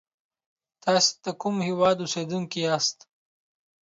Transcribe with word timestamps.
تاسی 0.83 1.13
دکوم 1.23 1.55
هیواد 1.67 1.97
اوسیدونکی 2.01 2.59
یاست 2.67 2.97